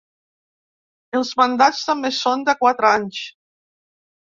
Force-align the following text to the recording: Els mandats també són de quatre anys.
Els 1.19 1.33
mandats 1.43 1.83
també 1.91 2.13
són 2.21 2.47
de 2.49 2.59
quatre 2.65 2.91
anys. 2.95 3.23